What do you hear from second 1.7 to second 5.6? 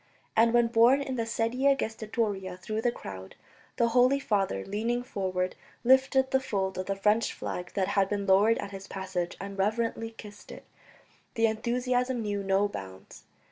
gestatoria through the crowd, the Holy Father, leaning forward,